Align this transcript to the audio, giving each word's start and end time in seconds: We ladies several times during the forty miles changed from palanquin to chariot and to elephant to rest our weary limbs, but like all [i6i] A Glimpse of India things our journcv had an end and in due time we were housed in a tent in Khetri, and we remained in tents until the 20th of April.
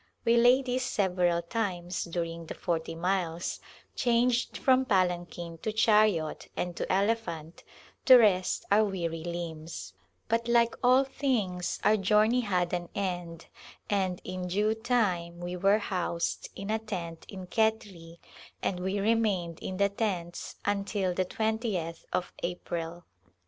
We 0.25 0.35
ladies 0.35 0.81
several 0.83 1.43
times 1.43 2.05
during 2.05 2.47
the 2.47 2.55
forty 2.55 2.95
miles 2.95 3.59
changed 3.95 4.57
from 4.57 4.83
palanquin 4.83 5.59
to 5.59 5.71
chariot 5.71 6.47
and 6.57 6.75
to 6.75 6.91
elephant 6.91 7.63
to 8.05 8.17
rest 8.17 8.65
our 8.71 8.83
weary 8.83 9.23
limbs, 9.23 9.93
but 10.27 10.47
like 10.47 10.73
all 10.83 11.05
[i6i] 11.05 11.05
A 11.05 11.05
Glimpse 11.05 11.17
of 11.19 11.21
India 11.21 11.49
things 11.49 11.79
our 11.83 11.97
journcv 12.25 12.43
had 12.45 12.73
an 12.73 12.89
end 12.95 13.45
and 13.91 14.21
in 14.23 14.47
due 14.47 14.73
time 14.73 15.39
we 15.39 15.55
were 15.55 15.77
housed 15.77 16.49
in 16.55 16.71
a 16.71 16.79
tent 16.79 17.23
in 17.29 17.45
Khetri, 17.45 18.17
and 18.63 18.79
we 18.79 18.99
remained 18.99 19.59
in 19.59 19.77
tents 19.77 20.55
until 20.65 21.13
the 21.13 21.25
20th 21.25 22.05
of 22.11 22.33
April. 22.41 23.05